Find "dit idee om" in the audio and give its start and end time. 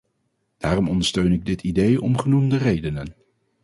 1.45-2.17